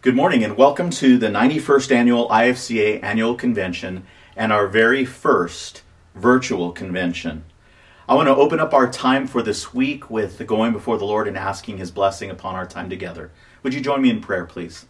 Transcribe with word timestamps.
Good 0.00 0.14
morning 0.14 0.44
and 0.44 0.56
welcome 0.56 0.90
to 0.90 1.18
the 1.18 1.26
91st 1.26 1.90
annual 1.90 2.28
IFCA 2.28 3.02
annual 3.02 3.34
convention 3.34 4.06
and 4.36 4.52
our 4.52 4.68
very 4.68 5.04
first 5.04 5.82
virtual 6.14 6.70
convention. 6.70 7.44
I 8.08 8.14
want 8.14 8.28
to 8.28 8.36
open 8.36 8.60
up 8.60 8.72
our 8.72 8.88
time 8.88 9.26
for 9.26 9.42
this 9.42 9.74
week 9.74 10.08
with 10.08 10.46
going 10.46 10.72
before 10.72 10.98
the 10.98 11.04
Lord 11.04 11.26
and 11.26 11.36
asking 11.36 11.78
his 11.78 11.90
blessing 11.90 12.30
upon 12.30 12.54
our 12.54 12.64
time 12.64 12.88
together. 12.88 13.32
Would 13.64 13.74
you 13.74 13.80
join 13.80 14.00
me 14.00 14.10
in 14.10 14.20
prayer, 14.20 14.46
please? 14.46 14.86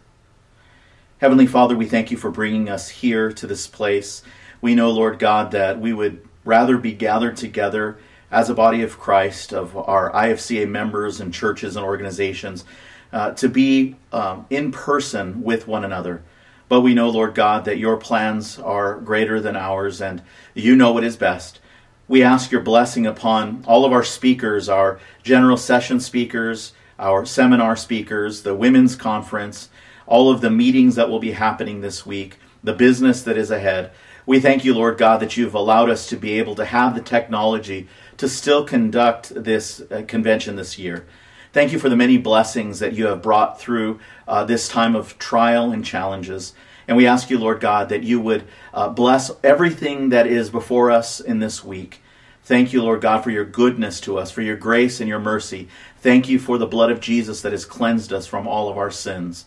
Heavenly 1.17 1.47
Father, 1.47 1.75
we 1.75 1.87
thank 1.87 2.11
you 2.11 2.17
for 2.17 2.29
bringing 2.29 2.69
us 2.69 2.89
here 2.89 3.31
to 3.31 3.47
this 3.47 3.65
place. 3.65 4.21
We 4.61 4.75
know, 4.75 4.91
Lord 4.91 5.17
God, 5.17 5.49
that 5.53 5.81
we 5.81 5.91
would 5.91 6.23
rather 6.45 6.77
be 6.77 6.93
gathered 6.93 7.35
together 7.35 7.97
as 8.29 8.47
a 8.47 8.53
body 8.53 8.83
of 8.83 8.99
Christ, 8.99 9.53
of 9.53 9.75
our 9.75 10.11
IFCA 10.11 10.69
members 10.69 11.19
and 11.19 11.33
churches 11.33 11.75
and 11.75 11.83
organizations, 11.83 12.63
uh, 13.11 13.31
to 13.31 13.49
be 13.49 13.95
um, 14.11 14.45
in 14.49 14.71
person 14.71 15.43
with 15.43 15.67
one 15.67 15.83
another. 15.83 16.21
But 16.67 16.81
we 16.81 16.93
know, 16.93 17.09
Lord 17.09 17.33
God, 17.33 17.65
that 17.65 17.79
your 17.79 17.97
plans 17.97 18.59
are 18.59 18.99
greater 18.99 19.39
than 19.39 19.55
ours 19.55 20.01
and 20.01 20.21
you 20.53 20.75
know 20.75 20.91
what 20.91 21.03
is 21.03 21.17
best. 21.17 21.59
We 22.07 22.23
ask 22.23 22.51
your 22.51 22.61
blessing 22.61 23.05
upon 23.05 23.63
all 23.67 23.85
of 23.85 23.91
our 23.91 24.03
speakers, 24.03 24.69
our 24.69 24.99
general 25.23 25.57
session 25.57 25.99
speakers, 25.99 26.73
our 26.97 27.25
seminar 27.25 27.75
speakers, 27.75 28.43
the 28.43 28.55
women's 28.55 28.95
conference, 28.95 29.69
all 30.05 30.31
of 30.31 30.41
the 30.41 30.49
meetings 30.49 30.95
that 30.95 31.09
will 31.09 31.19
be 31.19 31.31
happening 31.31 31.81
this 31.81 32.05
week, 32.05 32.37
the 32.63 32.73
business 32.73 33.23
that 33.23 33.37
is 33.37 33.51
ahead. 33.51 33.91
We 34.25 34.39
thank 34.39 34.65
you, 34.65 34.73
Lord 34.75 34.97
God, 34.97 35.21
that 35.21 35.37
you've 35.37 35.55
allowed 35.55 35.89
us 35.89 36.07
to 36.09 36.17
be 36.17 36.33
able 36.33 36.55
to 36.55 36.65
have 36.65 36.93
the 36.93 37.01
technology 37.01 37.87
to 38.17 38.27
still 38.27 38.63
conduct 38.63 39.33
this 39.35 39.81
uh, 39.89 40.03
convention 40.07 40.55
this 40.55 40.77
year. 40.77 41.05
Thank 41.51 41.71
you 41.71 41.79
for 41.79 41.89
the 41.89 41.95
many 41.95 42.17
blessings 42.17 42.79
that 42.79 42.93
you 42.93 43.07
have 43.07 43.23
brought 43.23 43.59
through 43.59 43.99
uh, 44.27 44.43
this 44.43 44.67
time 44.67 44.95
of 44.95 45.17
trial 45.17 45.71
and 45.71 45.83
challenges. 45.83 46.53
And 46.87 46.95
we 46.95 47.07
ask 47.07 47.29
you, 47.29 47.39
Lord 47.39 47.59
God, 47.59 47.89
that 47.89 48.03
you 48.03 48.19
would 48.19 48.45
uh, 48.73 48.89
bless 48.89 49.31
everything 49.43 50.09
that 50.09 50.27
is 50.27 50.49
before 50.49 50.91
us 50.91 51.19
in 51.19 51.39
this 51.39 51.63
week. 51.63 52.01
Thank 52.43 52.71
you, 52.73 52.81
Lord 52.83 53.01
God, 53.01 53.23
for 53.23 53.31
your 53.31 53.45
goodness 53.45 53.99
to 54.01 54.17
us, 54.17 54.31
for 54.31 54.41
your 54.41 54.55
grace 54.55 54.99
and 54.99 55.09
your 55.09 55.19
mercy. 55.19 55.67
Thank 55.97 56.29
you 56.29 56.39
for 56.39 56.57
the 56.57 56.67
blood 56.67 56.91
of 56.91 56.99
Jesus 56.99 57.41
that 57.41 57.51
has 57.51 57.65
cleansed 57.65 58.13
us 58.13 58.27
from 58.27 58.47
all 58.47 58.69
of 58.69 58.77
our 58.77 58.91
sins. 58.91 59.45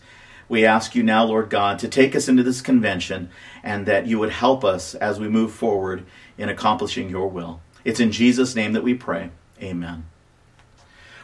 We 0.49 0.65
ask 0.65 0.95
you 0.95 1.03
now, 1.03 1.23
Lord 1.23 1.49
God, 1.49 1.79
to 1.79 1.87
take 1.87 2.15
us 2.15 2.27
into 2.27 2.43
this 2.43 2.61
convention 2.61 3.29
and 3.63 3.85
that 3.85 4.07
you 4.07 4.19
would 4.19 4.29
help 4.29 4.63
us 4.63 4.93
as 4.95 5.19
we 5.19 5.27
move 5.27 5.53
forward 5.53 6.05
in 6.37 6.49
accomplishing 6.49 7.09
your 7.09 7.27
will. 7.29 7.61
It's 7.85 7.99
in 7.99 8.11
Jesus' 8.11 8.55
name 8.55 8.73
that 8.73 8.83
we 8.83 8.93
pray. 8.93 9.31
Amen. 9.61 10.05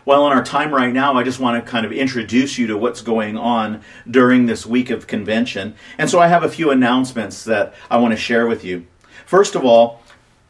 Well, 0.10 0.26
in 0.26 0.34
our 0.36 0.44
time 0.44 0.74
right 0.74 0.92
now, 0.92 1.14
I 1.14 1.22
just 1.22 1.40
want 1.40 1.64
to 1.64 1.72
kind 1.72 1.86
of 1.86 1.92
introduce 1.92 2.58
you 2.58 2.66
to 2.66 2.76
what's 2.76 3.04
going 3.04 3.38
on 3.38 3.84
during 4.10 4.48
this 4.48 4.66
week 4.66 4.90
of 4.90 5.06
convention. 5.06 5.76
And 6.00 6.10
so 6.10 6.20
I 6.20 6.26
have 6.26 6.42
a 6.42 6.50
few 6.50 6.72
announcements 6.72 7.44
that 7.44 7.76
I 7.92 7.98
want 7.98 8.14
to 8.14 8.18
share 8.18 8.48
with 8.48 8.64
you. 8.64 8.88
First 9.28 9.54
of 9.54 9.64
all, 9.64 10.02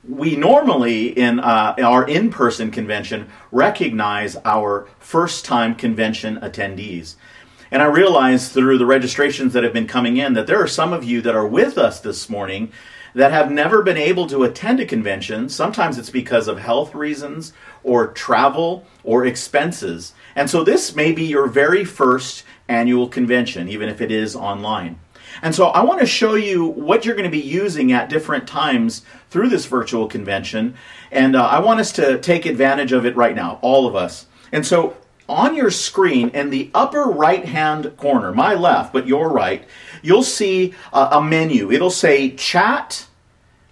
we 0.07 0.37
normally 0.37 1.07
in 1.07 1.41
uh, 1.41 1.75
our 1.77 2.07
in-person 2.07 2.71
convention 2.71 3.27
recognize 3.51 4.37
our 4.45 4.87
first-time 4.97 5.75
convention 5.75 6.37
attendees. 6.37 7.15
And 7.69 7.81
I 7.81 7.87
realize 7.87 8.47
through 8.47 8.77
the 8.77 8.85
registrations 8.85 9.51
that 9.51 9.65
have 9.65 9.73
been 9.73 9.87
coming 9.87 10.15
in 10.15 10.35
that 10.35 10.47
there 10.47 10.63
are 10.63 10.67
some 10.67 10.93
of 10.93 11.03
you 11.03 11.19
that 11.23 11.35
are 11.35 11.45
with 11.45 11.77
us 11.77 11.99
this 11.99 12.29
morning 12.29 12.71
that 13.15 13.31
have 13.31 13.51
never 13.51 13.81
been 13.81 13.97
able 13.97 14.27
to 14.27 14.43
attend 14.43 14.79
a 14.79 14.85
convention. 14.85 15.49
Sometimes 15.49 15.97
it's 15.97 16.09
because 16.09 16.47
of 16.47 16.59
health 16.59 16.93
reasons 16.93 17.53
or 17.83 18.07
travel 18.07 18.85
or 19.03 19.25
expenses. 19.25 20.13
And 20.35 20.49
so 20.49 20.63
this 20.63 20.95
may 20.95 21.11
be 21.11 21.25
your 21.25 21.47
very 21.47 21.83
first 21.83 22.43
annual 22.67 23.07
convention, 23.07 23.67
even 23.69 23.89
if 23.89 24.01
it 24.01 24.11
is 24.11 24.35
online. 24.35 24.99
And 25.41 25.53
so 25.53 25.67
I 25.67 25.83
want 25.83 25.99
to 26.01 26.05
show 26.05 26.35
you 26.35 26.65
what 26.65 27.05
you're 27.05 27.15
going 27.15 27.29
to 27.29 27.31
be 27.31 27.39
using 27.39 27.91
at 27.91 28.09
different 28.09 28.47
times 28.47 29.03
through 29.29 29.49
this 29.49 29.65
virtual 29.65 30.07
convention. 30.07 30.75
And 31.11 31.35
uh, 31.35 31.45
I 31.45 31.59
want 31.59 31.79
us 31.79 31.91
to 31.93 32.19
take 32.19 32.45
advantage 32.45 32.91
of 32.91 33.05
it 33.05 33.15
right 33.15 33.35
now, 33.35 33.59
all 33.61 33.87
of 33.87 33.95
us. 33.95 34.25
And 34.51 34.65
so 34.65 34.95
on 35.29 35.55
your 35.55 35.71
screen 35.71 36.29
in 36.29 36.49
the 36.49 36.71
upper 36.73 37.03
right 37.03 37.45
hand 37.45 37.95
corner, 37.97 38.33
my 38.33 38.55
left, 38.55 38.91
but 38.91 39.07
your 39.07 39.29
right, 39.31 39.65
you'll 40.01 40.23
see 40.23 40.73
a, 40.91 41.09
a 41.13 41.21
menu. 41.21 41.71
It'll 41.71 41.89
say 41.89 42.31
chat, 42.31 43.07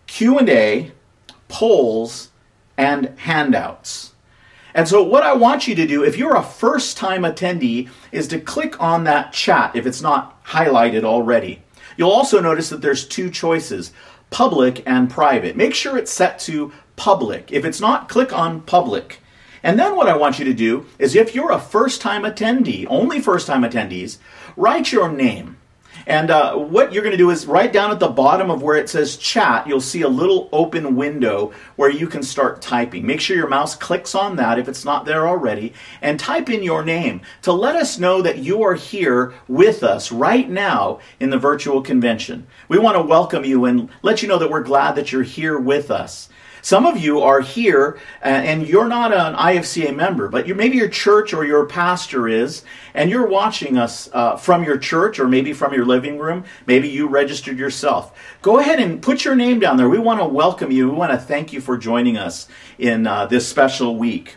Q&A, 0.05 0.91
polls, 1.47 2.29
and 2.77 3.13
handouts. 3.17 4.13
And 4.73 4.87
so 4.87 5.01
what 5.01 5.23
I 5.23 5.33
want 5.33 5.67
you 5.67 5.73
to 5.73 5.87
do, 5.87 6.03
if 6.03 6.17
you're 6.17 6.35
a 6.35 6.43
first 6.43 6.97
time 6.97 7.23
attendee, 7.23 7.89
is 8.11 8.27
to 8.27 8.39
click 8.39 8.79
on 8.79 9.05
that 9.05 9.33
chat 9.33 9.75
if 9.75 9.87
it's 9.87 10.01
not 10.01 10.43
highlighted 10.45 11.03
already. 11.03 11.63
You'll 11.97 12.11
also 12.11 12.39
notice 12.39 12.69
that 12.69 12.81
there's 12.81 13.07
two 13.07 13.31
choices, 13.31 13.91
public 14.29 14.83
and 14.85 15.09
private. 15.09 15.55
Make 15.55 15.73
sure 15.73 15.97
it's 15.97 16.11
set 16.11 16.37
to 16.41 16.71
public. 16.95 17.51
If 17.51 17.65
it's 17.65 17.81
not, 17.81 18.07
click 18.07 18.31
on 18.31 18.61
public. 18.61 19.19
And 19.67 19.77
then 19.77 19.97
what 19.97 20.07
I 20.07 20.15
want 20.15 20.39
you 20.39 20.45
to 20.45 20.53
do 20.53 20.85
is 20.97 21.13
if 21.13 21.35
you're 21.35 21.51
a 21.51 21.59
first 21.59 21.99
time 21.99 22.23
attendee, 22.23 22.87
only 22.89 23.19
first 23.19 23.47
time 23.47 23.63
attendees, 23.63 24.17
write 24.55 24.93
your 24.93 25.11
name. 25.11 25.57
And 26.05 26.31
uh, 26.31 26.55
what 26.55 26.93
you're 26.93 27.03
going 27.03 27.11
to 27.11 27.17
do 27.17 27.31
is 27.31 27.45
right 27.45 27.73
down 27.73 27.91
at 27.91 27.99
the 27.99 28.07
bottom 28.07 28.49
of 28.49 28.63
where 28.63 28.77
it 28.77 28.89
says 28.89 29.17
chat, 29.17 29.67
you'll 29.67 29.81
see 29.81 30.03
a 30.03 30.07
little 30.07 30.47
open 30.53 30.95
window 30.95 31.51
where 31.75 31.89
you 31.89 32.07
can 32.07 32.23
start 32.23 32.61
typing. 32.61 33.05
Make 33.05 33.19
sure 33.19 33.35
your 33.35 33.49
mouse 33.49 33.75
clicks 33.75 34.15
on 34.15 34.37
that 34.37 34.57
if 34.57 34.69
it's 34.69 34.85
not 34.85 35.03
there 35.03 35.27
already, 35.27 35.73
and 36.01 36.17
type 36.17 36.49
in 36.49 36.63
your 36.63 36.85
name 36.85 37.19
to 37.41 37.51
let 37.51 37.75
us 37.75 37.99
know 37.99 38.21
that 38.21 38.37
you 38.37 38.63
are 38.63 38.75
here 38.75 39.33
with 39.49 39.83
us 39.83 40.13
right 40.13 40.49
now 40.49 40.99
in 41.19 41.29
the 41.29 41.37
virtual 41.37 41.81
convention. 41.81 42.47
We 42.69 42.79
want 42.79 42.95
to 42.95 43.03
welcome 43.03 43.43
you 43.43 43.65
and 43.65 43.89
let 44.01 44.21
you 44.21 44.29
know 44.29 44.39
that 44.39 44.49
we're 44.49 44.63
glad 44.63 44.95
that 44.95 45.11
you're 45.11 45.23
here 45.23 45.59
with 45.59 45.91
us. 45.91 46.29
Some 46.67 46.85
of 46.85 46.97
you 46.97 47.21
are 47.21 47.39
here 47.39 47.97
uh, 48.21 48.27
and 48.27 48.67
you're 48.67 48.89
not 48.89 49.13
an 49.13 49.35
IFCA 49.35 49.95
member, 49.95 50.27
but 50.27 50.49
you, 50.49 50.53
maybe 50.53 50.75
your 50.75 50.89
church 50.89 51.33
or 51.33 51.45
your 51.45 51.65
pastor 51.65 52.27
is, 52.27 52.65
and 52.93 53.09
you're 53.09 53.25
watching 53.25 53.77
us 53.77 54.09
uh, 54.11 54.35
from 54.35 54.65
your 54.65 54.77
church 54.77 55.17
or 55.17 55.29
maybe 55.29 55.53
from 55.53 55.73
your 55.73 55.85
living 55.85 56.19
room. 56.19 56.43
Maybe 56.65 56.89
you 56.89 57.07
registered 57.07 57.57
yourself. 57.57 58.13
Go 58.41 58.59
ahead 58.59 58.81
and 58.81 59.01
put 59.01 59.23
your 59.23 59.33
name 59.33 59.61
down 59.61 59.77
there. 59.77 59.87
We 59.87 59.97
want 59.97 60.19
to 60.19 60.25
welcome 60.25 60.69
you. 60.69 60.89
We 60.89 60.97
want 60.97 61.13
to 61.13 61.17
thank 61.17 61.53
you 61.53 61.61
for 61.61 61.77
joining 61.77 62.17
us 62.17 62.49
in 62.77 63.07
uh, 63.07 63.27
this 63.27 63.47
special 63.47 63.95
week. 63.95 64.35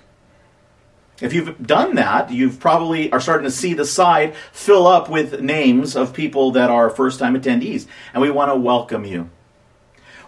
If 1.20 1.32
you've 1.32 1.60
done 1.66 1.96
that, 1.96 2.30
you've 2.30 2.60
probably 2.60 3.10
are 3.10 3.20
starting 3.20 3.46
to 3.46 3.50
see 3.50 3.74
the 3.74 3.84
side 3.84 4.36
fill 4.52 4.86
up 4.86 5.10
with 5.10 5.40
names 5.40 5.96
of 5.96 6.14
people 6.14 6.52
that 6.52 6.70
are 6.70 6.90
first 6.90 7.18
time 7.18 7.34
attendees, 7.34 7.88
and 8.14 8.22
we 8.22 8.30
want 8.30 8.52
to 8.52 8.56
welcome 8.56 9.04
you. 9.04 9.30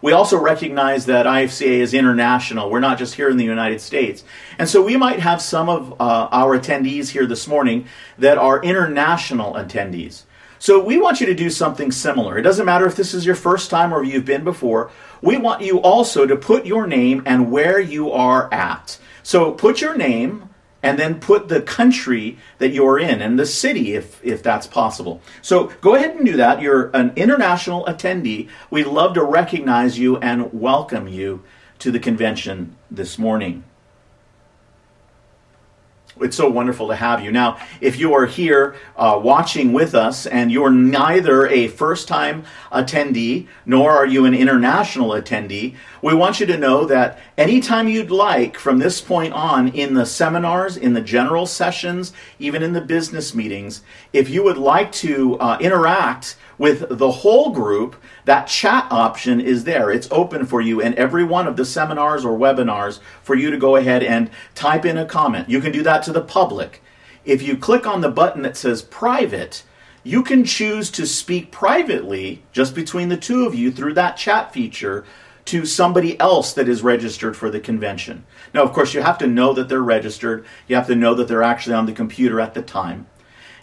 We 0.02 0.12
also 0.12 0.36
recognize 0.36 1.06
that 1.06 1.26
IFCA 1.26 1.78
is 1.78 1.94
international. 1.94 2.70
We're 2.70 2.80
not 2.80 2.98
just 2.98 3.14
here 3.14 3.30
in 3.30 3.36
the 3.36 3.44
United 3.44 3.80
States. 3.80 4.24
And 4.58 4.68
so 4.68 4.82
we 4.82 4.96
might 4.96 5.20
have 5.20 5.40
some 5.40 5.68
of 5.68 5.92
uh, 6.00 6.28
our 6.32 6.58
attendees 6.58 7.10
here 7.10 7.24
this 7.24 7.46
morning 7.46 7.86
that 8.18 8.36
are 8.36 8.60
international 8.62 9.54
attendees. 9.54 10.24
So 10.58 10.82
we 10.82 10.98
want 10.98 11.20
you 11.20 11.26
to 11.26 11.34
do 11.34 11.50
something 11.50 11.90
similar. 11.90 12.36
It 12.36 12.42
doesn't 12.42 12.66
matter 12.66 12.86
if 12.86 12.96
this 12.96 13.14
is 13.14 13.24
your 13.24 13.34
first 13.34 13.70
time 13.70 13.92
or 13.92 14.04
you've 14.04 14.24
been 14.24 14.44
before. 14.44 14.90
We 15.20 15.36
want 15.36 15.62
you 15.62 15.80
also 15.80 16.26
to 16.26 16.36
put 16.36 16.66
your 16.66 16.86
name 16.86 17.22
and 17.24 17.50
where 17.50 17.80
you 17.80 18.10
are 18.12 18.52
at. 18.52 18.98
So 19.22 19.52
put 19.52 19.80
your 19.80 19.96
name, 19.96 20.50
and 20.82 20.98
then 20.98 21.20
put 21.20 21.48
the 21.48 21.62
country 21.62 22.38
that 22.58 22.70
you're 22.70 22.98
in 22.98 23.22
and 23.22 23.38
the 23.38 23.46
city 23.46 23.94
if, 23.94 24.22
if 24.24 24.42
that's 24.42 24.66
possible. 24.66 25.20
So 25.40 25.66
go 25.80 25.94
ahead 25.94 26.16
and 26.16 26.26
do 26.26 26.36
that. 26.36 26.60
You're 26.60 26.90
an 26.94 27.12
international 27.16 27.84
attendee. 27.84 28.48
We'd 28.70 28.86
love 28.86 29.14
to 29.14 29.22
recognize 29.22 29.98
you 29.98 30.16
and 30.18 30.52
welcome 30.52 31.08
you 31.08 31.42
to 31.78 31.90
the 31.90 32.00
convention 32.00 32.76
this 32.90 33.18
morning. 33.18 33.64
It's 36.22 36.36
so 36.36 36.48
wonderful 36.48 36.88
to 36.88 36.96
have 36.96 37.22
you. 37.22 37.30
Now, 37.30 37.58
if 37.80 37.98
you 37.98 38.14
are 38.14 38.26
here 38.26 38.76
uh, 38.96 39.20
watching 39.22 39.72
with 39.72 39.94
us 39.94 40.26
and 40.26 40.50
you're 40.50 40.70
neither 40.70 41.46
a 41.46 41.68
first 41.68 42.08
time 42.08 42.44
attendee 42.70 43.46
nor 43.66 43.92
are 43.92 44.06
you 44.06 44.24
an 44.24 44.34
international 44.34 45.10
attendee, 45.10 45.76
we 46.00 46.14
want 46.14 46.40
you 46.40 46.46
to 46.46 46.58
know 46.58 46.84
that 46.86 47.18
anytime 47.38 47.88
you'd 47.88 48.10
like 48.10 48.58
from 48.58 48.78
this 48.78 49.00
point 49.00 49.32
on 49.32 49.68
in 49.68 49.94
the 49.94 50.06
seminars, 50.06 50.76
in 50.76 50.94
the 50.94 51.00
general 51.00 51.46
sessions, 51.46 52.12
even 52.38 52.62
in 52.62 52.72
the 52.72 52.80
business 52.80 53.34
meetings, 53.34 53.82
if 54.12 54.28
you 54.28 54.42
would 54.42 54.58
like 54.58 54.90
to 54.92 55.38
uh, 55.38 55.58
interact 55.60 56.36
with 56.58 56.98
the 56.98 57.10
whole 57.10 57.50
group, 57.50 57.96
that 58.24 58.46
chat 58.46 58.86
option 58.90 59.40
is 59.40 59.64
there. 59.64 59.90
It's 59.90 60.08
open 60.10 60.46
for 60.46 60.60
you 60.60 60.80
in 60.80 60.96
every 60.96 61.24
one 61.24 61.46
of 61.46 61.56
the 61.56 61.64
seminars 61.64 62.24
or 62.24 62.38
webinars 62.38 63.00
for 63.22 63.34
you 63.34 63.50
to 63.50 63.56
go 63.56 63.76
ahead 63.76 64.02
and 64.02 64.30
type 64.54 64.84
in 64.84 64.96
a 64.98 65.06
comment. 65.06 65.48
You 65.48 65.60
can 65.60 65.72
do 65.72 65.82
that 65.82 66.02
to 66.04 66.12
the 66.12 66.20
public. 66.20 66.82
If 67.24 67.42
you 67.42 67.56
click 67.56 67.86
on 67.86 68.00
the 68.00 68.10
button 68.10 68.42
that 68.42 68.56
says 68.56 68.82
private, 68.82 69.62
you 70.04 70.22
can 70.22 70.44
choose 70.44 70.90
to 70.92 71.06
speak 71.06 71.52
privately 71.52 72.42
just 72.52 72.74
between 72.74 73.08
the 73.08 73.16
two 73.16 73.46
of 73.46 73.54
you 73.54 73.70
through 73.70 73.94
that 73.94 74.16
chat 74.16 74.52
feature 74.52 75.04
to 75.44 75.66
somebody 75.66 76.18
else 76.20 76.52
that 76.52 76.68
is 76.68 76.82
registered 76.82 77.36
for 77.36 77.50
the 77.50 77.60
convention. 77.60 78.24
Now, 78.54 78.62
of 78.62 78.72
course, 78.72 78.94
you 78.94 79.02
have 79.02 79.18
to 79.18 79.26
know 79.26 79.52
that 79.54 79.68
they're 79.68 79.82
registered. 79.82 80.44
You 80.68 80.76
have 80.76 80.86
to 80.86 80.94
know 80.94 81.14
that 81.14 81.28
they're 81.28 81.42
actually 81.42 81.74
on 81.74 81.86
the 81.86 81.92
computer 81.92 82.40
at 82.40 82.54
the 82.54 82.62
time. 82.62 83.06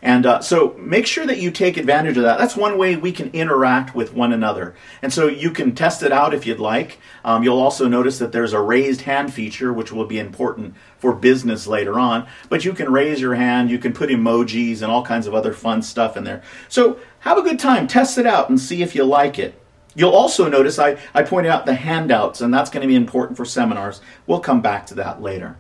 And 0.01 0.25
uh, 0.25 0.41
so 0.41 0.75
make 0.77 1.05
sure 1.05 1.25
that 1.25 1.39
you 1.39 1.51
take 1.51 1.77
advantage 1.77 2.17
of 2.17 2.23
that. 2.23 2.37
That's 2.37 2.55
one 2.55 2.77
way 2.77 2.95
we 2.95 3.11
can 3.11 3.29
interact 3.31 3.93
with 3.93 4.13
one 4.13 4.31
another. 4.31 4.75
And 5.01 5.11
so 5.13 5.27
you 5.27 5.51
can 5.51 5.75
test 5.75 6.03
it 6.03 6.11
out 6.11 6.33
if 6.33 6.45
you'd 6.45 6.59
like. 6.59 6.99
Um, 7.25 7.43
you'll 7.43 7.59
also 7.59 7.87
notice 7.87 8.17
that 8.19 8.31
there's 8.31 8.53
a 8.53 8.61
raised 8.61 9.01
hand 9.01 9.33
feature, 9.33 9.73
which 9.73 9.91
will 9.91 10.05
be 10.05 10.19
important 10.19 10.75
for 10.97 11.13
business 11.13 11.67
later 11.67 11.99
on. 11.99 12.27
But 12.47 12.63
you 12.63 12.73
can 12.73 12.91
raise 12.91 13.19
your 13.19 13.35
hand, 13.35 13.69
you 13.69 13.79
can 13.79 13.93
put 13.93 14.09
emojis 14.09 14.81
and 14.81 14.91
all 14.91 15.03
kinds 15.03 15.27
of 15.27 15.35
other 15.35 15.53
fun 15.53 15.81
stuff 15.81 16.15
in 16.15 16.23
there. 16.23 16.43
So 16.69 16.99
have 17.19 17.37
a 17.37 17.43
good 17.43 17.59
time, 17.59 17.87
test 17.87 18.17
it 18.17 18.25
out, 18.25 18.49
and 18.49 18.59
see 18.59 18.81
if 18.81 18.95
you 18.95 19.03
like 19.03 19.37
it. 19.37 19.59
You'll 19.95 20.15
also 20.15 20.47
notice 20.47 20.79
I, 20.79 20.97
I 21.13 21.23
pointed 21.23 21.49
out 21.49 21.65
the 21.65 21.73
handouts, 21.73 22.41
and 22.41 22.53
that's 22.53 22.69
going 22.69 22.83
to 22.83 22.87
be 22.87 22.95
important 22.95 23.35
for 23.35 23.43
seminars. 23.43 23.99
We'll 24.27 24.39
come 24.39 24.61
back 24.61 24.85
to 24.87 24.95
that 24.95 25.21
later. 25.21 25.57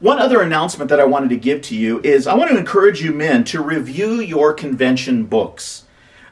One 0.00 0.20
other 0.20 0.40
announcement 0.40 0.90
that 0.90 1.00
I 1.00 1.04
wanted 1.04 1.30
to 1.30 1.36
give 1.36 1.60
to 1.62 1.76
you 1.76 2.00
is 2.04 2.28
I 2.28 2.34
want 2.34 2.52
to 2.52 2.56
encourage 2.56 3.02
you 3.02 3.12
men 3.12 3.42
to 3.44 3.60
review 3.60 4.20
your 4.20 4.52
convention 4.52 5.24
books. 5.24 5.86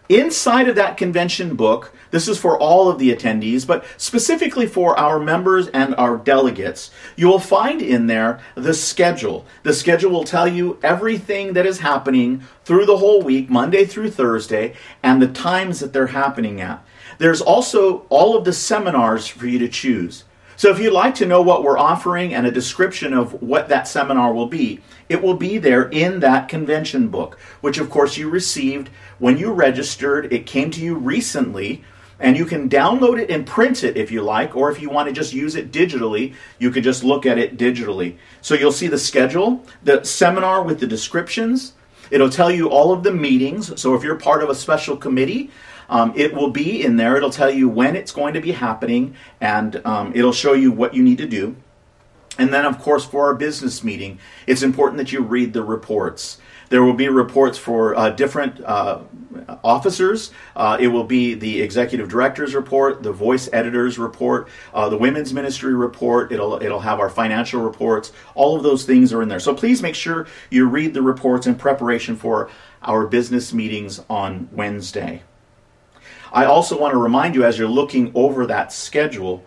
Inside 0.09 0.69
of 0.69 0.77
that 0.77 0.97
convention 0.97 1.57
book, 1.57 1.93
this 2.13 2.29
is 2.29 2.39
for 2.39 2.57
all 2.57 2.89
of 2.89 3.01
the 3.01 3.13
attendees, 3.13 3.67
but 3.67 3.85
specifically 3.97 4.69
for 4.69 4.97
our 4.97 5.19
members 5.19 5.67
and 5.67 5.97
our 5.97 6.17
delegates, 6.17 6.93
you 7.17 7.27
will 7.27 7.41
find 7.41 7.83
in 7.83 8.07
there 8.07 8.39
the 8.55 8.73
schedule. 8.73 9.45
The 9.65 9.75
schedule 9.75 10.13
will 10.13 10.23
tell 10.23 10.47
you 10.47 10.79
everything 10.85 11.55
that 11.55 11.67
is 11.67 11.81
happening 11.81 12.43
through 12.65 12.87
the 12.87 12.99
whole 12.99 13.21
week, 13.21 13.51
Monday 13.51 13.85
through 13.85 14.13
Thursday, 14.13 14.75
and 15.03 15.21
the 15.21 15.27
times 15.27 15.81
that 15.81 15.93
they're 15.93 16.07
happening 16.07 16.61
at. 16.61 16.87
There's 17.19 17.41
also 17.41 18.07
all 18.11 18.37
of 18.37 18.45
the 18.45 18.53
seminars 18.53 19.27
for 19.27 19.49
you 19.49 19.59
to 19.59 19.69
choose. 19.69 20.23
So 20.57 20.71
if 20.71 20.79
you'd 20.79 20.93
like 20.95 21.15
to 21.17 21.27
know 21.27 21.43
what 21.43 21.63
we're 21.63 21.79
offering 21.79 22.33
and 22.33 22.47
a 22.47 22.51
description 22.51 23.13
of 23.13 23.43
what 23.43 23.69
that 23.69 23.87
seminar 23.87 24.33
will 24.33 24.47
be, 24.47 24.81
it 25.09 25.23
will 25.23 25.35
be 25.35 25.59
there 25.59 25.89
in 25.91 26.21
that 26.21 26.49
convention 26.49 27.09
book, 27.09 27.39
which 27.61 27.77
of 27.77 27.91
course 27.91 28.17
you 28.17 28.31
received 28.31 28.89
when 29.19 29.37
you 29.37 29.53
registered. 29.53 30.33
It 30.33 30.47
came 30.47 30.71
to 30.71 30.81
you 30.81 30.95
recently, 30.95 31.85
and 32.19 32.39
you 32.39 32.47
can 32.47 32.71
download 32.71 33.21
it 33.21 33.31
and 33.31 33.47
print 33.47 33.85
it 33.85 33.99
if 33.99 34.11
you 34.11 34.23
like, 34.23 34.57
or 34.57 34.71
if 34.71 34.81
you 34.81 34.89
want 34.89 35.09
to 35.09 35.13
just 35.13 35.35
use 35.35 35.57
it 35.57 35.71
digitally, 35.71 36.35
you 36.59 36.71
can 36.71 36.83
just 36.83 37.05
look 37.05 37.27
at 37.27 37.37
it 37.37 37.59
digitally. 37.59 38.17
So 38.41 38.55
you'll 38.55 38.73
see 38.73 38.87
the 38.87 38.97
schedule, 38.97 39.63
the 39.83 40.03
seminar 40.05 40.63
with 40.63 40.81
the 40.81 40.87
descriptions. 40.87 41.75
It'll 42.11 42.31
tell 42.31 42.51
you 42.51 42.71
all 42.71 42.93
of 42.93 43.03
the 43.03 43.13
meetings. 43.13 43.79
So 43.79 43.95
if 43.95 44.03
you're 44.03 44.17
part 44.17 44.43
of 44.43 44.49
a 44.49 44.55
special 44.55 44.97
committee, 44.97 45.51
um, 45.89 46.13
it 46.17 46.35
will 46.35 46.51
be 46.51 46.85
in 46.85 46.97
there. 46.97 47.17
It'll 47.17 47.31
tell 47.31 47.51
you 47.51 47.69
when 47.69 47.97
it's 47.97 48.13
going 48.13 48.35
to 48.35 48.41
be 48.41 48.53
happening, 48.53 49.15
and 49.41 49.85
um, 49.85 50.13
it'll 50.15 50.33
show 50.33 50.53
you 50.53 50.73
what 50.73 50.95
you 50.95 51.03
need 51.03 51.19
to 51.19 51.27
do. 51.27 51.57
And 52.39 52.53
then, 52.53 52.67
of 52.67 52.79
course, 52.79 53.05
for 53.05 53.27
our 53.27 53.35
business 53.35 53.83
meeting, 53.83 54.19
it's 54.47 54.63
important 54.63 54.99
that 54.99 55.13
you 55.13 55.23
read 55.23 55.53
the 55.53 55.63
reports. 55.63 56.39
There 56.69 56.83
will 56.83 56.95
be 56.95 57.09
reports 57.09 57.57
for 57.59 57.95
uh, 57.95 58.11
different 58.11 58.61
uh, 58.65 59.01
officers. 59.63 60.33
Uh, 60.57 60.77
it 60.81 60.89
will 60.89 61.05
be 61.05 61.35
the 61.35 61.63
executive 61.63 62.09
director's 62.09 62.55
report, 62.55 63.03
the 63.03 63.13
voice 63.13 63.49
editor's 63.53 63.99
report, 63.99 64.49
uh, 64.75 64.89
the 64.89 64.97
women's 64.97 65.33
ministry 65.33 65.75
report. 65.75 66.33
It'll 66.33 66.61
it'll 66.61 66.81
have 66.81 66.99
our 66.99 67.09
financial 67.09 67.63
reports. 67.63 68.13
All 68.35 68.57
of 68.57 68.65
those 68.65 68.85
things 68.85 69.13
are 69.13 69.23
in 69.23 69.29
there. 69.29 69.41
So 69.41 69.55
please 69.55 69.81
make 69.81 69.95
sure 69.95 70.27
you 70.51 70.67
read 70.67 70.93
the 70.93 71.03
reports 71.03 71.47
in 71.47 71.55
preparation 71.55 72.17
for 72.17 72.51
our 72.83 73.07
business 73.07 73.53
meetings 73.53 74.01
on 74.11 74.49
Wednesday. 74.53 75.23
I 76.33 76.45
also 76.45 76.79
want 76.79 76.93
to 76.93 76.99
remind 76.99 77.35
you 77.35 77.45
as 77.45 77.59
you're 77.59 77.69
looking 77.69 78.13
over 78.15 78.47
that 78.47 78.73
schedule 78.73 79.45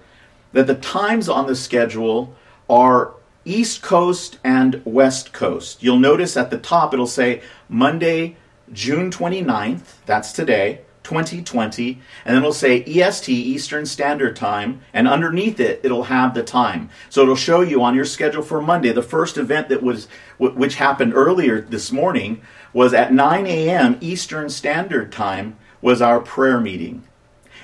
that 0.51 0.67
the 0.67 0.75
times 0.75 1.29
on 1.29 1.47
the 1.47 1.55
schedule 1.55 2.35
are 2.69 3.13
East 3.45 3.81
Coast 3.81 4.39
and 4.43 4.81
West 4.85 5.33
Coast. 5.33 5.81
You'll 5.81 5.99
notice 5.99 6.37
at 6.37 6.49
the 6.49 6.57
top 6.57 6.93
it'll 6.93 7.07
say 7.07 7.41
Monday, 7.67 8.35
June 8.71 9.11
29th, 9.11 9.95
that's 10.05 10.31
today, 10.31 10.81
2020, 11.03 11.93
and 12.25 12.35
then 12.35 12.43
it'll 12.43 12.53
say 12.53 12.83
EST, 12.83 13.29
Eastern 13.29 13.85
Standard 13.85 14.35
Time, 14.35 14.81
and 14.93 15.07
underneath 15.07 15.59
it, 15.59 15.79
it'll 15.83 16.03
have 16.03 16.35
the 16.35 16.43
time. 16.43 16.89
So 17.09 17.23
it'll 17.23 17.35
show 17.35 17.61
you 17.61 17.81
on 17.81 17.95
your 17.95 18.05
schedule 18.05 18.43
for 18.43 18.61
Monday, 18.61 18.91
the 18.91 19.01
first 19.01 19.37
event 19.37 19.69
that 19.69 19.81
was, 19.81 20.07
which 20.37 20.75
happened 20.75 21.13
earlier 21.15 21.61
this 21.61 21.91
morning, 21.91 22.41
was 22.73 22.93
at 22.93 23.11
9 23.11 23.47
a.m. 23.47 23.97
Eastern 24.01 24.49
Standard 24.49 25.11
Time 25.11 25.57
was 25.81 26.01
our 26.01 26.19
prayer 26.19 26.59
meeting. 26.59 27.03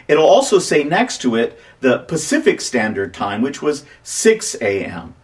It'll 0.08 0.28
also 0.28 0.60
say 0.60 0.84
next 0.84 1.22
to 1.22 1.36
it 1.36 1.60
the 1.82 2.00
Pacific 2.00 2.62
Standard 2.62 3.14
Time, 3.14 3.42
which 3.42 3.62
was 3.62 3.86
6 4.04 4.56
a.m. 4.62 5.16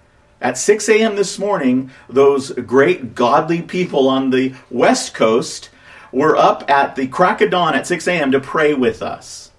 At 0.42 0.58
6 0.58 0.90
a.m. 0.90 1.16
this 1.16 1.38
morning, 1.38 1.92
those 2.10 2.52
great 2.52 3.14
godly 3.14 3.62
people 3.62 4.10
on 4.10 4.32
the 4.32 4.56
West 4.72 5.14
Coast 5.14 5.70
were 6.12 6.36
up 6.36 6.70
at 6.70 6.96
the 6.96 7.08
crack 7.08 7.42
of 7.42 7.52
dawn 7.52 7.76
at 7.76 7.86
6 7.86 8.08
a.m. 8.08 8.32
to 8.32 8.40
pray 8.40 8.74
with 8.74 9.02
us. 9.02 9.52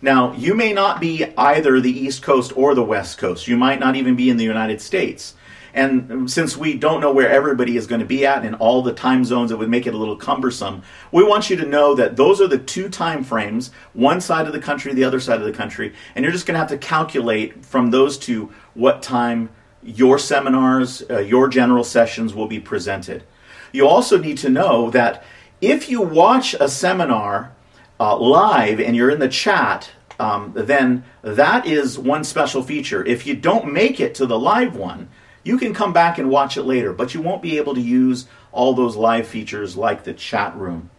Now, 0.00 0.32
you 0.32 0.54
may 0.54 0.72
not 0.72 1.00
be 1.00 1.26
either 1.36 1.80
the 1.80 1.90
East 1.90 2.22
Coast 2.22 2.56
or 2.56 2.74
the 2.74 2.82
West 2.82 3.18
Coast. 3.18 3.48
You 3.48 3.56
might 3.56 3.80
not 3.80 3.96
even 3.96 4.16
be 4.16 4.30
in 4.30 4.36
the 4.36 4.44
United 4.44 4.80
States. 4.80 5.34
And 5.72 6.30
since 6.30 6.56
we 6.56 6.74
don't 6.74 7.00
know 7.00 7.12
where 7.12 7.28
everybody 7.28 7.76
is 7.76 7.86
going 7.86 8.00
to 8.00 8.06
be 8.06 8.26
at 8.26 8.44
in 8.44 8.54
all 8.54 8.82
the 8.82 8.92
time 8.92 9.24
zones, 9.24 9.50
it 9.50 9.58
would 9.58 9.68
make 9.68 9.86
it 9.86 9.94
a 9.94 9.98
little 9.98 10.16
cumbersome. 10.16 10.82
We 11.12 11.22
want 11.22 11.50
you 11.50 11.56
to 11.56 11.66
know 11.66 11.94
that 11.94 12.16
those 12.16 12.40
are 12.40 12.48
the 12.48 12.58
two 12.58 12.88
time 12.88 13.22
frames, 13.22 13.70
one 13.92 14.20
side 14.20 14.46
of 14.46 14.52
the 14.52 14.60
country, 14.60 14.92
the 14.92 15.04
other 15.04 15.20
side 15.20 15.38
of 15.38 15.46
the 15.46 15.52
country, 15.52 15.94
and 16.14 16.24
you're 16.24 16.32
just 16.32 16.46
going 16.46 16.54
to 16.54 16.60
have 16.60 16.68
to 16.68 16.78
calculate 16.78 17.64
from 17.64 17.90
those 17.90 18.18
two 18.18 18.52
what 18.74 19.02
time 19.02 19.50
your 19.82 20.18
seminars, 20.18 21.02
uh, 21.08 21.20
your 21.20 21.48
general 21.48 21.84
sessions 21.84 22.34
will 22.34 22.46
be 22.46 22.60
presented. 22.60 23.24
You 23.72 23.86
also 23.86 24.18
need 24.18 24.38
to 24.38 24.50
know 24.50 24.90
that 24.90 25.24
if 25.60 25.88
you 25.88 26.02
watch 26.02 26.54
a 26.54 26.68
seminar 26.68 27.52
uh, 27.98 28.16
live 28.16 28.80
and 28.80 28.96
you're 28.96 29.10
in 29.10 29.20
the 29.20 29.28
chat, 29.28 29.90
um, 30.18 30.52
then 30.54 31.04
that 31.22 31.66
is 31.66 31.98
one 31.98 32.24
special 32.24 32.62
feature. 32.62 33.04
If 33.04 33.26
you 33.26 33.34
don't 33.34 33.72
make 33.72 34.00
it 34.00 34.14
to 34.16 34.26
the 34.26 34.38
live 34.38 34.76
one, 34.76 35.08
you 35.42 35.58
can 35.58 35.72
come 35.72 35.92
back 35.92 36.18
and 36.18 36.28
watch 36.28 36.56
it 36.56 36.62
later, 36.62 36.92
but 36.92 37.14
you 37.14 37.22
won't 37.22 37.42
be 37.42 37.56
able 37.56 37.74
to 37.74 37.80
use 37.80 38.26
all 38.52 38.74
those 38.74 38.96
live 38.96 39.26
features 39.26 39.76
like 39.76 40.04
the 40.04 40.12
chat 40.12 40.54
room. 40.56 40.90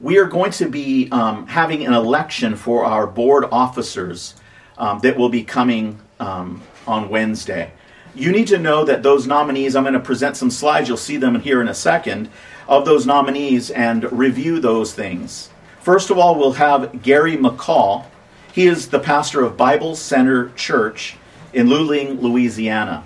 We 0.00 0.18
are 0.18 0.26
going 0.26 0.50
to 0.52 0.68
be 0.68 1.08
um, 1.10 1.46
having 1.46 1.86
an 1.86 1.94
election 1.94 2.56
for 2.56 2.84
our 2.84 3.06
board 3.06 3.44
officers 3.50 4.34
um, 4.76 4.98
that 5.00 5.16
will 5.16 5.30
be 5.30 5.42
coming 5.42 5.98
um, 6.20 6.62
on 6.86 7.08
Wednesday. 7.08 7.72
You 8.14 8.32
need 8.32 8.48
to 8.48 8.58
know 8.58 8.84
that 8.84 9.02
those 9.02 9.26
nominees, 9.26 9.76
I'm 9.76 9.84
going 9.84 9.94
to 9.94 10.00
present 10.00 10.36
some 10.36 10.50
slides, 10.50 10.88
you'll 10.88 10.96
see 10.96 11.16
them 11.16 11.40
here 11.40 11.60
in 11.60 11.68
a 11.68 11.74
second, 11.74 12.30
of 12.68 12.84
those 12.84 13.06
nominees 13.06 13.70
and 13.70 14.10
review 14.12 14.58
those 14.58 14.92
things. 14.92 15.50
First 15.80 16.10
of 16.10 16.18
all, 16.18 16.34
we'll 16.36 16.52
have 16.52 17.02
Gary 17.02 17.36
McCall. 17.36 18.06
He 18.52 18.66
is 18.66 18.88
the 18.88 18.98
pastor 18.98 19.44
of 19.44 19.56
Bible 19.56 19.94
Center 19.94 20.50
Church 20.56 21.16
in 21.52 21.68
Luling, 21.68 22.20
Louisiana. 22.20 23.04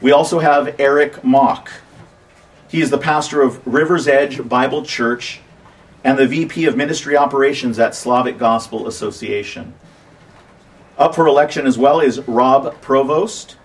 We 0.00 0.12
also 0.12 0.38
have 0.38 0.78
Eric 0.80 1.24
Mock. 1.24 1.70
He 2.68 2.80
is 2.80 2.90
the 2.90 2.98
pastor 2.98 3.42
of 3.42 3.64
River's 3.66 4.08
Edge 4.08 4.46
Bible 4.48 4.84
Church 4.84 5.40
and 6.02 6.18
the 6.18 6.26
VP 6.26 6.66
of 6.66 6.76
Ministry 6.76 7.16
Operations 7.16 7.78
at 7.78 7.94
Slavic 7.94 8.36
Gospel 8.36 8.86
Association. 8.86 9.74
Up 10.98 11.14
for 11.14 11.26
election 11.26 11.66
as 11.66 11.78
well 11.78 12.00
is 12.00 12.20
Rob 12.28 12.80
Provost. 12.80 13.56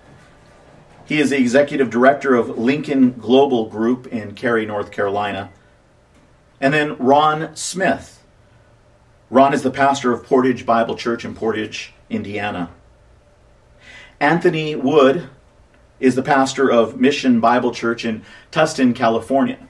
He 1.06 1.20
is 1.20 1.30
the 1.30 1.38
executive 1.38 1.90
director 1.90 2.34
of 2.34 2.56
Lincoln 2.56 3.12
Global 3.12 3.68
Group 3.68 4.06
in 4.06 4.34
Cary, 4.34 4.64
North 4.64 4.90
Carolina. 4.90 5.50
And 6.60 6.72
then 6.72 6.96
Ron 6.98 7.54
Smith. 7.54 8.22
Ron 9.28 9.52
is 9.52 9.62
the 9.62 9.70
pastor 9.70 10.12
of 10.12 10.24
Portage 10.24 10.64
Bible 10.64 10.96
Church 10.96 11.24
in 11.24 11.34
Portage, 11.34 11.92
Indiana. 12.08 12.70
Anthony 14.20 14.76
Wood 14.76 15.28
is 15.98 16.14
the 16.14 16.22
pastor 16.22 16.70
of 16.70 17.00
Mission 17.00 17.40
Bible 17.40 17.72
Church 17.72 18.04
in 18.04 18.22
Tustin, 18.52 18.94
California. 18.94 19.66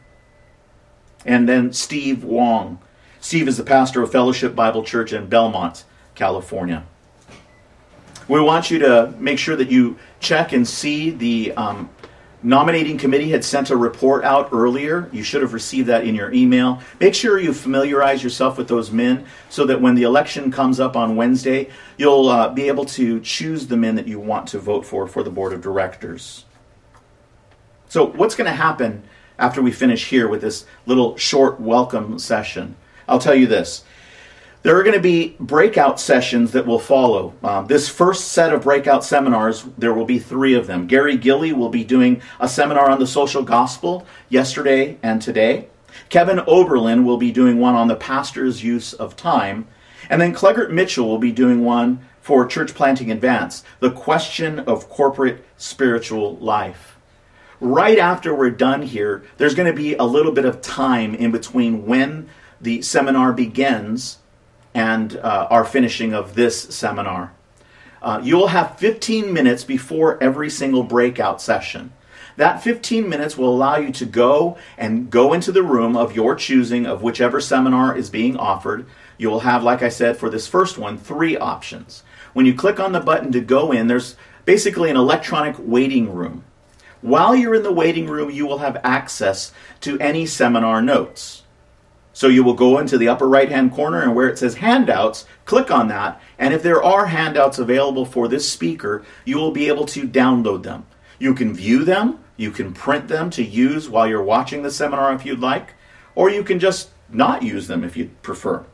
And 1.25 1.49
then 1.49 1.73
Steve 1.73 2.25
Wong. 2.25 2.81
Steve 3.21 3.47
is 3.47 3.57
the 3.57 3.65
pastor 3.65 4.03
of 4.03 4.11
Fellowship 4.11 4.57
Bible 4.57 4.83
Church 4.83 5.13
in 5.13 5.29
Belmont, 5.29 5.85
California. 6.15 6.85
We 8.27 8.41
want 8.41 8.71
you 8.71 8.79
to 8.81 9.15
make 9.19 9.39
sure 9.39 9.57
that 9.57 9.71
you 9.71 9.99
check 10.19 10.53
and 10.53 10.67
see 10.67 11.11
the 11.11 11.53
um, 11.53 11.91
Nominating 12.43 12.97
committee 12.97 13.31
had 13.31 13.45
sent 13.45 13.69
a 13.69 13.77
report 13.77 14.25
out 14.25 14.49
earlier. 14.51 15.11
You 15.13 15.23
should 15.23 15.43
have 15.43 15.53
received 15.53 15.89
that 15.89 16.07
in 16.07 16.15
your 16.15 16.33
email. 16.33 16.81
Make 16.99 17.15
sure 17.15 17.39
you 17.39 17.53
familiarize 17.53 18.25
yourself 18.25 18.57
with 18.57 18.67
those 18.67 18.91
men 18.91 19.27
so 19.51 19.67
that 19.67 19.83
when 19.83 19.95
the 19.95 20.05
election 20.05 20.51
comes 20.51 20.81
up 20.81 20.97
on 20.97 21.17
Wednesday, 21.17 21.69
you'll 21.99 22.31
uh, 22.31 22.49
be 22.49 22.69
able 22.69 22.87
to 22.87 23.21
choose 23.21 23.67
the 23.67 23.77
men 23.77 23.95
that 23.97 24.09
you 24.09 24.19
want 24.19 24.47
to 24.49 24.59
vote 24.59 24.87
for 24.87 25.07
for 25.07 25.23
the 25.23 25.31
board 25.31 25.53
of 25.53 25.61
directors. 25.61 26.47
So, 27.91 28.07
what's 28.07 28.35
going 28.35 28.49
to 28.49 28.57
happen 28.57 29.03
after 29.39 29.61
we 29.61 29.71
finish 29.71 30.09
here 30.09 30.27
with 30.27 30.41
this 30.41 30.65
little 30.87 31.19
short 31.19 31.61
welcome 31.61 32.19
session? 32.19 32.75
I'll 33.07 33.19
tell 33.19 33.35
you 33.35 33.49
this. 33.49 33.85
There 34.63 34.77
are 34.77 34.83
going 34.83 34.95
to 34.95 35.01
be 35.01 35.37
breakout 35.41 35.99
sessions 35.99 36.53
that 36.53 36.67
will 36.67 36.79
follow. 36.79 37.33
Um, 37.43 37.67
this 37.67 37.89
first 37.89 38.29
set 38.29 38.53
of 38.53 38.65
breakout 38.65 39.03
seminars, 39.03 39.65
there 39.79 39.95
will 39.95 40.05
be 40.05 40.19
three 40.19 40.53
of 40.53 40.67
them. 40.67 40.87
Gary 40.87 41.17
Gilley 41.17 41.55
will 41.55 41.71
be 41.71 41.83
doing 41.83 42.21
a 42.39 42.47
seminar 42.47 42.91
on 42.91 42.99
the 42.99 43.07
social 43.07 43.43
gospel 43.43 44.07
yesterday 44.29 44.99
and 45.03 45.23
today. 45.23 45.69
Kevin 46.11 46.41
Oberlin 46.41 47.07
will 47.07 47.17
be 47.17 47.33
doing 47.33 47.59
one 47.59 47.75
on 47.75 47.89
the 47.89 47.97
pastor's 47.97 48.63
use 48.63 48.93
of 48.93 49.17
time. 49.17 49.67
And 50.11 50.21
then 50.21 50.35
Cleggert 50.35 50.71
Mitchell 50.71 51.09
will 51.09 51.19
be 51.19 51.33
doing 51.33 51.65
one 51.65 52.05
for 52.21 52.45
Church 52.45 52.75
Planting 52.75 53.11
Advance 53.11 53.65
the 53.79 53.91
question 53.91 54.59
of 54.61 54.91
corporate 54.91 55.43
spiritual 55.57 56.37
life. 56.37 56.99
Right 57.61 57.99
after 57.99 58.35
we're 58.35 58.51
done 58.51 58.83
here, 58.83 59.23
there's 59.39 59.55
going 59.55 59.71
to 59.71 59.77
be 59.77 59.95
a 59.95 60.05
little 60.05 60.33
bit 60.33 60.45
of 60.45 60.61
time 60.61 61.15
in 61.15 61.31
between 61.31 61.87
when 61.87 62.29
the 62.61 62.83
seminar 62.83 63.33
begins 63.33 64.19
and 64.75 65.17
uh, 65.17 65.49
our 65.51 65.65
finishing 65.65 66.15
of 66.15 66.35
this 66.35 66.61
seminar. 66.61 67.33
Uh, 68.03 68.21
you'll 68.23 68.49
have 68.49 68.79
15 68.79 69.33
minutes 69.33 69.65
before 69.65 70.23
every 70.23 70.49
single 70.49 70.83
breakout 70.83 71.43
session. 71.43 71.93
That 72.37 72.63
15 72.63 73.09
minutes 73.09 73.37
will 73.37 73.55
allow 73.55 73.77
you 73.77 73.93
to 73.93 74.07
go 74.07 74.57
and 74.79 75.11
go 75.11 75.33
into 75.33 75.53
the 75.53 75.63
room 75.63 75.97
of 75.97 76.17
your 76.17 76.35
choosing 76.35 76.87
of 76.87 77.03
whichever 77.03 77.41
seminar 77.41 77.95
is 77.95 78.09
being 78.09 78.37
offered. 78.37 78.87
You 79.19 79.29
will 79.29 79.41
have, 79.41 79.63
like 79.63 79.83
I 79.83 79.91
said, 79.91 80.17
for 80.17 80.31
this 80.31 80.47
first 80.47 80.79
one, 80.79 80.97
three 80.97 81.37
options. 81.37 82.03
When 82.33 82.47
you 82.47 82.55
click 82.55 82.81
on 82.81 82.93
the 82.93 83.01
button 83.01 83.33
to 83.33 83.41
go 83.41 83.73
in, 83.73 83.89
there's 83.89 84.17
basically 84.47 84.89
an 84.89 84.97
electronic 84.97 85.57
waiting 85.59 86.15
room. 86.15 86.45
While 87.03 87.35
you're 87.35 87.55
in 87.55 87.63
the 87.63 87.73
waiting 87.73 88.07
room, 88.07 88.31
you 88.31 88.47
will 88.47 88.59
have 88.59 88.81
access 88.85 89.53
to 89.83 89.99
any 89.99 90.27
seminar 90.27 90.81
notes. 90.81 91.43
So 92.13 92.29
you 92.29 92.43
will 92.43 92.55
go 92.55 92.79
into 92.79 92.99
the 92.99 93.09
upper 93.09 93.29
right 93.29 93.51
hand 93.51 93.73
corner 93.73 94.03
and 94.03 94.15
where 94.15 94.29
it 94.29 94.39
says 94.39 94.57
handouts, 94.57 95.27
click 95.45 95.71
on 95.71 95.89
that. 95.89 96.21
And 96.39 96.53
if 96.53 96.63
there 96.63 96.83
are 96.83 97.07
handouts 97.07 97.59
available 97.59 98.05
for 98.05 98.29
this 98.29 98.51
speaker, 98.51 99.05
you 99.25 99.37
will 99.37 99.53
be 99.53 99.69
able 99.69 99.87
to 99.87 100.09
download 100.09 100.63
them. 100.63 100.87
You 101.19 101.35
can 101.35 101.55
view 101.55 101.85
them, 101.85 102.19
you 102.37 102.51
can 102.51 102.73
print 102.73 103.09
them 103.09 103.31
to 103.31 103.45
use 103.45 103.89
while 103.89 104.09
you're 104.09 104.23
watching 104.23 104.63
the 104.63 104.71
seminar 104.71 105.13
if 105.15 105.25
you'd 105.25 105.41
like, 105.41 105.75
or 106.15 106.31
you 106.31 106.43
can 106.43 106.59
just 106.59 106.91
not 107.11 107.43
use 107.43 107.67
them 107.67 107.85
if 107.85 107.97
you 107.97 108.11
prefer. 108.23 108.65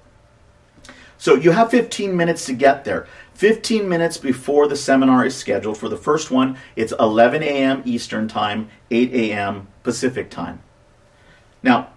So 1.18 1.34
you 1.34 1.50
have 1.52 1.70
15 1.70 2.16
minutes 2.16 2.46
to 2.46 2.52
get 2.52 2.84
there. 2.84 3.06
15 3.34 3.88
minutes 3.88 4.16
before 4.16 4.68
the 4.68 4.76
seminar 4.76 5.24
is 5.24 5.34
scheduled. 5.34 5.78
For 5.78 5.88
the 5.88 5.96
first 5.96 6.30
one, 6.30 6.56
it's 6.74 6.92
11 6.98 7.42
a.m. 7.42 7.82
Eastern 7.84 8.28
Time, 8.28 8.68
8 8.90 9.12
a.m. 9.12 9.68
Pacific 9.82 10.30
Time. 10.30 10.62
Now, 11.62 11.88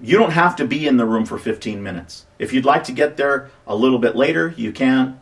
you 0.00 0.16
don't 0.16 0.30
have 0.30 0.56
to 0.56 0.66
be 0.66 0.86
in 0.86 0.96
the 0.96 1.04
room 1.04 1.26
for 1.26 1.38
15 1.38 1.82
minutes. 1.82 2.26
If 2.38 2.52
you'd 2.52 2.64
like 2.64 2.84
to 2.84 2.92
get 2.92 3.16
there 3.16 3.50
a 3.66 3.74
little 3.74 3.98
bit 3.98 4.14
later, 4.14 4.54
you 4.56 4.72
can, 4.72 5.20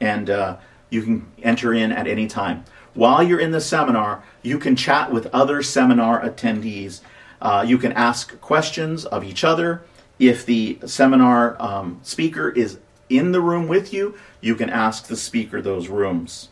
and 0.00 0.30
uh, 0.30 0.56
you 0.90 1.02
can 1.02 1.26
enter 1.42 1.74
in 1.74 1.90
at 1.90 2.06
any 2.06 2.26
time. 2.26 2.64
While 2.94 3.24
you're 3.24 3.40
in 3.40 3.50
the 3.50 3.60
seminar, 3.60 4.22
you 4.42 4.58
can 4.58 4.76
chat 4.76 5.12
with 5.12 5.26
other 5.34 5.62
seminar 5.62 6.22
attendees. 6.22 7.00
Uh, 7.40 7.64
you 7.66 7.76
can 7.76 7.92
ask 7.92 8.40
questions 8.40 9.04
of 9.04 9.24
each 9.24 9.42
other. 9.42 9.82
If 10.20 10.46
the 10.46 10.78
seminar 10.86 11.60
um, 11.60 11.98
speaker 12.04 12.50
is 12.50 12.78
in 13.08 13.32
the 13.32 13.40
room 13.40 13.66
with 13.66 13.92
you, 13.92 14.14
you 14.40 14.54
can 14.54 14.70
ask 14.70 15.08
the 15.08 15.16
speaker 15.16 15.60
those 15.60 15.88
rooms. 15.88 16.50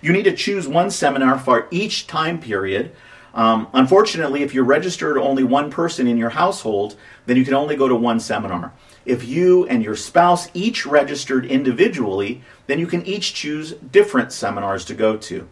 You 0.00 0.12
need 0.12 0.24
to 0.24 0.36
choose 0.36 0.68
one 0.68 0.90
seminar 0.90 1.38
for 1.38 1.66
each 1.72 2.06
time 2.06 2.40
period 2.40 2.92
um, 3.34 3.68
unfortunately, 3.72 4.42
if 4.42 4.54
you're 4.54 4.64
registered 4.64 5.16
only 5.16 5.44
one 5.44 5.70
person 5.70 6.06
in 6.06 6.16
your 6.16 6.30
household, 6.30 6.96
then 7.26 7.36
you 7.36 7.44
can 7.44 7.54
only 7.54 7.76
go 7.76 7.88
to 7.88 7.94
one 7.94 8.20
seminar. 8.20 8.72
If 9.06 9.24
you 9.24 9.66
and 9.66 9.82
your 9.82 9.96
spouse 9.96 10.48
each 10.52 10.84
registered 10.84 11.46
individually, 11.46 12.42
then 12.66 12.78
you 12.78 12.86
can 12.86 13.04
each 13.06 13.34
choose 13.34 13.72
different 13.72 14.32
seminars 14.32 14.84
to 14.86 14.94
go 14.94 15.16
to. 15.16 15.48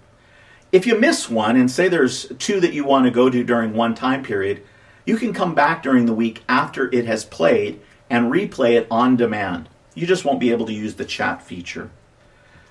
If 0.71 0.87
you 0.87 0.99
miss 0.99 1.31
one, 1.31 1.57
and 1.57 1.71
say 1.71 1.89
there's 1.89 2.27
two 2.39 2.61
that 2.61 2.75
you 2.75 2.85
want 2.85 3.07
to 3.07 3.11
go 3.11 3.31
to 3.31 3.43
during 3.43 3.73
one 3.73 3.95
time 3.95 4.23
period, 4.23 4.63
you 5.07 5.17
can 5.17 5.33
come 5.33 5.55
back 5.55 5.83
during 5.83 6.05
the 6.05 6.13
week 6.13 6.43
after 6.49 6.93
it 6.93 7.07
has 7.07 7.25
played 7.25 7.81
and 8.11 8.31
replay 8.31 8.73
it 8.73 8.87
on 8.91 9.17
demand. 9.17 9.69
You 9.95 10.07
just 10.07 10.25
won't 10.25 10.41
be 10.41 10.51
able 10.51 10.67
to 10.67 10.73
use 10.73 10.97
the 10.97 11.07
chat 11.07 11.43
feature. 11.43 11.91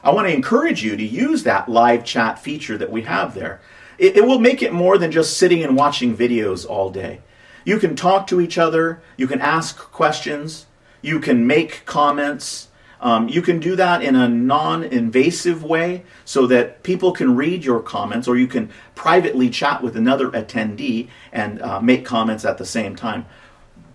I 0.04 0.12
want 0.12 0.28
to 0.28 0.34
encourage 0.34 0.84
you 0.84 0.96
to 0.96 1.04
use 1.04 1.44
that 1.44 1.68
live 1.68 2.06
chat 2.06 2.38
feature 2.38 2.78
that 2.78 2.92
we 2.92 3.02
have 3.02 3.34
there. 3.34 3.60
It, 3.98 4.18
it 4.18 4.26
will 4.26 4.40
make 4.40 4.62
it 4.62 4.74
more 4.74 4.98
than 4.98 5.12
just 5.12 5.38
sitting 5.38 5.64
and 5.64 5.76
watching 5.76 6.16
videos 6.16 6.68
all 6.68 6.90
day. 6.90 7.22
You 7.66 7.80
can 7.80 7.96
talk 7.96 8.28
to 8.28 8.40
each 8.40 8.58
other, 8.58 9.02
you 9.18 9.28
can 9.28 9.42
ask 9.42 9.78
questions, 9.78 10.68
you 11.02 11.20
can 11.20 11.46
make 11.46 11.86
comments. 11.86 12.70
Um, 13.00 13.30
you 13.30 13.44
can 13.44 13.60
do 13.60 13.76
that 13.76 14.02
in 14.02 14.16
a 14.16 14.28
non 14.28 14.84
invasive 14.84 15.64
way 15.64 16.04
so 16.26 16.48
that 16.48 16.82
people 16.82 17.12
can 17.12 17.36
read 17.36 17.64
your 17.64 17.80
comments, 17.80 18.28
or 18.28 18.38
you 18.38 18.48
can 18.48 18.72
privately 18.96 19.50
chat 19.50 19.84
with 19.84 19.96
another 19.96 20.32
attendee 20.32 21.10
and 21.32 21.62
uh, 21.62 21.80
make 21.80 22.06
comments 22.06 22.44
at 22.44 22.58
the 22.58 22.66
same 22.66 22.96
time. 22.96 23.26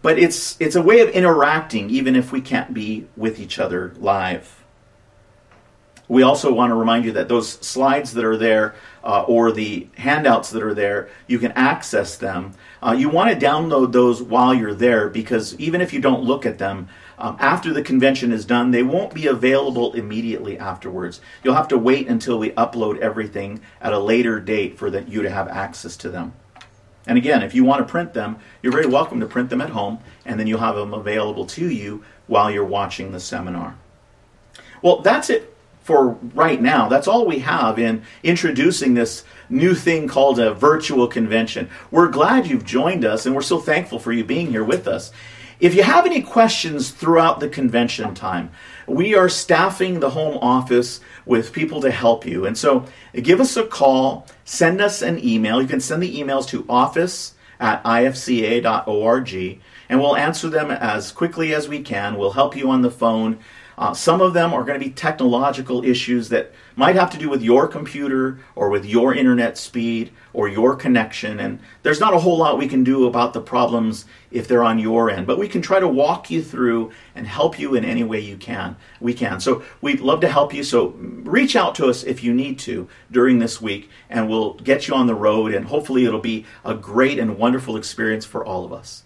But 0.02 0.18
it's, 0.18 0.56
it's 0.60 0.76
a 0.76 0.82
way 0.82 1.00
of 1.00 1.08
interacting 1.10 1.90
even 1.90 2.14
if 2.14 2.30
we 2.30 2.40
can't 2.40 2.72
be 2.72 3.08
with 3.16 3.40
each 3.40 3.58
other 3.58 3.94
live. 3.98 4.61
We 6.08 6.22
also 6.22 6.52
want 6.52 6.70
to 6.70 6.74
remind 6.74 7.04
you 7.04 7.12
that 7.12 7.28
those 7.28 7.48
slides 7.48 8.12
that 8.14 8.24
are 8.24 8.36
there 8.36 8.74
uh, 9.04 9.22
or 9.22 9.52
the 9.52 9.88
handouts 9.96 10.50
that 10.50 10.62
are 10.62 10.74
there, 10.74 11.08
you 11.26 11.38
can 11.38 11.52
access 11.52 12.16
them. 12.16 12.52
Uh, 12.82 12.92
you 12.92 13.08
want 13.08 13.30
to 13.30 13.46
download 13.46 13.92
those 13.92 14.20
while 14.20 14.52
you're 14.52 14.74
there 14.74 15.08
because 15.08 15.58
even 15.58 15.80
if 15.80 15.92
you 15.92 16.00
don't 16.00 16.24
look 16.24 16.44
at 16.44 16.58
them, 16.58 16.88
um, 17.18 17.36
after 17.38 17.72
the 17.72 17.82
convention 17.82 18.32
is 18.32 18.44
done, 18.44 18.72
they 18.72 18.82
won't 18.82 19.14
be 19.14 19.26
available 19.28 19.92
immediately 19.92 20.58
afterwards. 20.58 21.20
You'll 21.44 21.54
have 21.54 21.68
to 21.68 21.78
wait 21.78 22.08
until 22.08 22.38
we 22.38 22.50
upload 22.50 22.98
everything 22.98 23.60
at 23.80 23.92
a 23.92 23.98
later 23.98 24.40
date 24.40 24.76
for 24.76 24.90
that 24.90 25.08
you 25.08 25.22
to 25.22 25.30
have 25.30 25.46
access 25.48 25.96
to 25.98 26.10
them. 26.10 26.34
And 27.06 27.16
again, 27.16 27.42
if 27.42 27.54
you 27.54 27.64
want 27.64 27.86
to 27.86 27.90
print 27.90 28.12
them, 28.12 28.38
you're 28.60 28.72
very 28.72 28.86
welcome 28.86 29.20
to 29.20 29.26
print 29.26 29.50
them 29.50 29.60
at 29.60 29.70
home, 29.70 30.00
and 30.24 30.38
then 30.38 30.46
you'll 30.46 30.60
have 30.60 30.76
them 30.76 30.94
available 30.94 31.46
to 31.46 31.68
you 31.68 32.04
while 32.26 32.50
you're 32.50 32.64
watching 32.64 33.12
the 33.12 33.20
seminar. 33.20 33.76
Well, 34.82 35.00
that's 35.00 35.30
it 35.30 35.51
for 35.82 36.18
right 36.34 36.60
now. 36.60 36.88
That's 36.88 37.08
all 37.08 37.26
we 37.26 37.40
have 37.40 37.78
in 37.78 38.02
introducing 38.22 38.94
this 38.94 39.24
new 39.48 39.74
thing 39.74 40.08
called 40.08 40.38
a 40.38 40.54
virtual 40.54 41.06
convention. 41.06 41.68
We're 41.90 42.08
glad 42.08 42.46
you've 42.46 42.64
joined 42.64 43.04
us 43.04 43.26
and 43.26 43.34
we're 43.34 43.42
so 43.42 43.58
thankful 43.58 43.98
for 43.98 44.12
you 44.12 44.24
being 44.24 44.50
here 44.50 44.64
with 44.64 44.86
us. 44.86 45.12
If 45.60 45.76
you 45.76 45.84
have 45.84 46.06
any 46.06 46.22
questions 46.22 46.90
throughout 46.90 47.38
the 47.38 47.48
convention 47.48 48.14
time, 48.14 48.50
we 48.88 49.14
are 49.14 49.28
staffing 49.28 50.00
the 50.00 50.10
home 50.10 50.38
office 50.38 51.00
with 51.24 51.52
people 51.52 51.80
to 51.82 51.90
help 51.90 52.26
you. 52.26 52.46
And 52.46 52.58
so 52.58 52.84
give 53.14 53.40
us 53.40 53.56
a 53.56 53.64
call, 53.64 54.26
send 54.44 54.80
us 54.80 55.02
an 55.02 55.24
email. 55.24 55.62
You 55.62 55.68
can 55.68 55.80
send 55.80 56.02
the 56.02 56.20
emails 56.20 56.48
to 56.48 56.66
office 56.68 57.34
at 57.60 57.82
ifca.org 57.84 59.60
and 59.88 60.00
we'll 60.00 60.16
answer 60.16 60.48
them 60.48 60.70
as 60.72 61.12
quickly 61.12 61.54
as 61.54 61.68
we 61.68 61.80
can. 61.80 62.16
We'll 62.16 62.32
help 62.32 62.56
you 62.56 62.70
on 62.70 62.82
the 62.82 62.90
phone. 62.90 63.38
Uh, 63.78 63.94
some 63.94 64.20
of 64.20 64.34
them 64.34 64.52
are 64.52 64.64
going 64.64 64.78
to 64.78 64.84
be 64.84 64.92
technological 64.92 65.84
issues 65.84 66.28
that 66.28 66.52
might 66.76 66.96
have 66.96 67.10
to 67.10 67.18
do 67.18 67.28
with 67.28 67.42
your 67.42 67.66
computer 67.68 68.38
or 68.54 68.68
with 68.68 68.84
your 68.84 69.14
internet 69.14 69.58
speed 69.58 70.10
or 70.32 70.48
your 70.48 70.76
connection. 70.76 71.40
And 71.40 71.58
there's 71.82 72.00
not 72.00 72.14
a 72.14 72.18
whole 72.18 72.38
lot 72.38 72.58
we 72.58 72.68
can 72.68 72.84
do 72.84 73.06
about 73.06 73.32
the 73.32 73.40
problems 73.40 74.04
if 74.30 74.48
they're 74.48 74.64
on 74.64 74.78
your 74.78 75.10
end, 75.10 75.26
but 75.26 75.38
we 75.38 75.48
can 75.48 75.62
try 75.62 75.78
to 75.78 75.88
walk 75.88 76.30
you 76.30 76.42
through 76.42 76.92
and 77.14 77.26
help 77.26 77.58
you 77.58 77.74
in 77.74 77.84
any 77.84 78.04
way 78.04 78.20
you 78.20 78.36
can. 78.36 78.76
We 79.00 79.14
can. 79.14 79.40
So 79.40 79.62
we'd 79.80 80.00
love 80.00 80.20
to 80.20 80.28
help 80.28 80.54
you. 80.54 80.64
So 80.64 80.88
reach 80.96 81.54
out 81.56 81.74
to 81.76 81.86
us 81.86 82.02
if 82.02 82.24
you 82.24 82.32
need 82.32 82.58
to 82.60 82.88
during 83.10 83.38
this 83.38 83.60
week, 83.60 83.90
and 84.08 84.28
we'll 84.28 84.54
get 84.54 84.88
you 84.88 84.94
on 84.94 85.06
the 85.06 85.14
road. 85.14 85.52
And 85.52 85.66
hopefully, 85.66 86.04
it'll 86.04 86.20
be 86.20 86.46
a 86.64 86.74
great 86.74 87.18
and 87.18 87.38
wonderful 87.38 87.76
experience 87.76 88.24
for 88.24 88.44
all 88.44 88.64
of 88.64 88.72
us. 88.72 89.04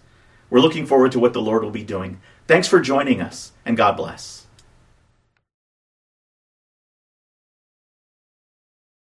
We're 0.49 0.61
looking 0.61 0.85
forward 0.85 1.11
to 1.11 1.19
what 1.19 1.33
the 1.33 1.41
Lord 1.41 1.63
will 1.63 1.71
be 1.71 1.83
doing. 1.83 2.21
Thanks 2.47 2.69
for 2.69 2.79
joining 2.79 3.21
us, 3.21 3.51
and 3.65 3.75
God 3.75 3.97
bless. 3.97 4.46